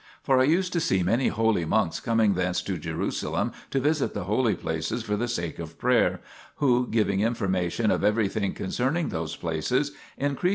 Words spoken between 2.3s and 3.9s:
thence to Jerusalem to